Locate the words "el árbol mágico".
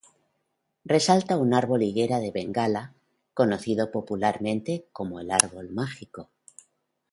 5.19-6.31